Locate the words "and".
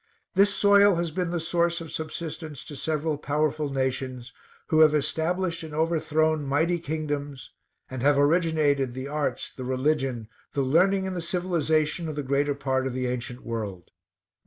5.61-5.75, 7.87-8.01, 11.05-11.15